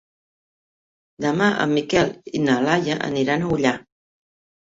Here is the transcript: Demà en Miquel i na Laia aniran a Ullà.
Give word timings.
Demà 1.25 1.49
en 1.65 1.75
Miquel 1.79 2.09
i 2.39 2.41
na 2.47 2.55
Laia 2.69 2.97
aniran 3.09 3.45
a 3.45 3.51
Ullà. 3.57 3.75